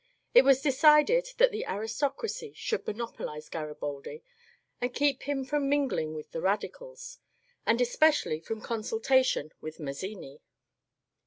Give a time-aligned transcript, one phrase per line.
[0.33, 4.23] It was decided that the aristocracy should monopolize Graribaldi
[4.81, 7.19] and keep him from mingling with the radicals,
[7.67, 10.41] and especially from consultation with Mazzini.